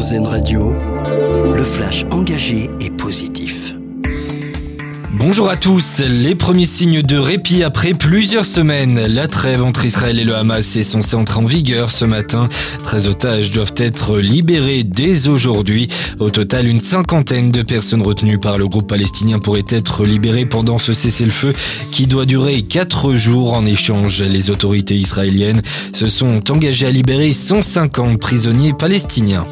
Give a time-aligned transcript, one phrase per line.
[0.00, 0.72] Radio,
[1.54, 3.74] le flash engagé et positif.
[5.12, 6.00] Bonjour à tous.
[6.00, 8.98] Les premiers signes de répit après plusieurs semaines.
[9.08, 12.48] La trêve entre Israël et le Hamas est censée entrer en vigueur ce matin.
[12.82, 15.88] 13 otages doivent être libérés dès aujourd'hui.
[16.18, 20.78] Au total, une cinquantaine de personnes retenues par le groupe palestinien pourraient être libérées pendant
[20.78, 21.52] ce cessez-le-feu
[21.90, 23.52] qui doit durer 4 jours.
[23.52, 25.60] En échange, les autorités israéliennes
[25.92, 29.44] se sont engagées à libérer 150 prisonniers palestiniens.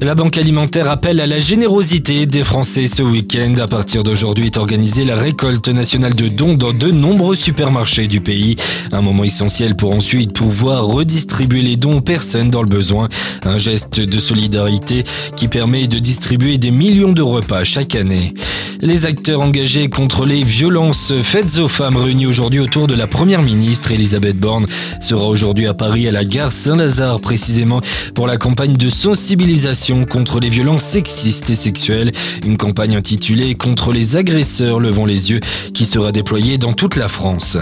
[0.00, 3.54] La Banque alimentaire appelle à la générosité des Français ce week-end.
[3.60, 8.20] À partir d'aujourd'hui est organisée la récolte nationale de dons dans de nombreux supermarchés du
[8.20, 8.54] pays.
[8.92, 13.08] Un moment essentiel pour ensuite pouvoir redistribuer les dons aux personnes dans le besoin.
[13.44, 15.02] Un geste de solidarité
[15.36, 18.34] qui permet de distribuer des millions de repas chaque année.
[18.80, 23.42] Les acteurs engagés contre les violences faites aux femmes réunis aujourd'hui autour de la première
[23.42, 24.66] ministre Elisabeth Borne
[25.00, 27.80] sera aujourd'hui à Paris à la gare Saint-Lazare précisément
[28.14, 32.12] pour la campagne de sensibilisation contre les violences sexistes et sexuelles.
[32.46, 35.40] Une campagne intitulée Contre les agresseurs levant les yeux
[35.74, 37.56] qui sera déployée dans toute la France.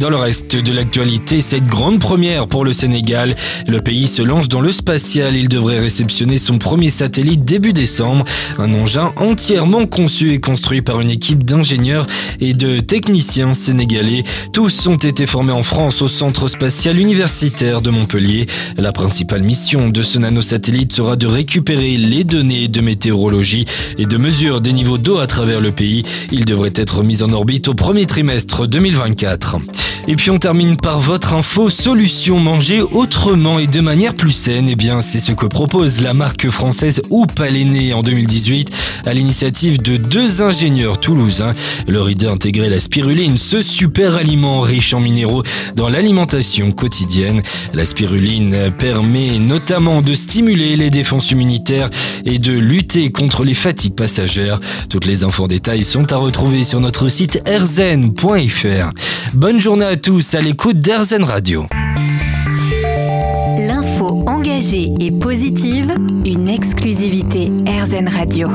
[0.00, 3.36] Dans le reste de l'actualité, cette grande première pour le Sénégal.
[3.68, 5.36] Le pays se lance dans le spatial.
[5.36, 8.24] Il devrait réceptionner son premier satellite début décembre.
[8.58, 10.53] Un engin entièrement conçu et construit
[10.84, 12.06] par une équipe d'ingénieurs
[12.40, 14.22] et de techniciens sénégalais.
[14.52, 18.46] Tous ont été formés en France au Centre spatial universitaire de Montpellier.
[18.76, 23.64] La principale mission de ce nanosatellite sera de récupérer les données de météorologie
[23.98, 26.02] et de mesure des niveaux d'eau à travers le pays.
[26.30, 29.58] Il devrait être mis en orbite au premier trimestre 2024.
[30.06, 34.68] Et puis on termine par votre info solution manger autrement et de manière plus saine.
[34.68, 38.70] Eh bien, c'est ce que propose la marque française Oup en 2018
[39.06, 41.52] à l'initiative de deux ingénieurs toulousains.
[41.86, 45.42] Leur idée d'intégrer la spiruline, ce super aliment riche en minéraux
[45.76, 47.42] dans l'alimentation quotidienne.
[47.72, 51.90] La spiruline permet notamment de stimuler les défenses immunitaires
[52.24, 54.60] et de lutter contre les fatigues passagères.
[54.88, 58.90] Toutes les infos en détail sont à retrouver sur notre site erzen.fr.
[59.34, 61.66] Bonne journée à tous à l'écoute d'Erzen Radio.
[63.58, 68.48] L'info engagée et positive, une exclusivité Erzen Radio.